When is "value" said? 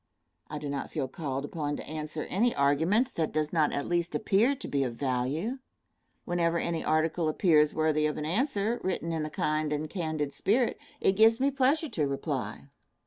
4.95-5.59